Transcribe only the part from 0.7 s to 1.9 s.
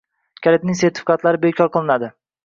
sertifikatlari bekor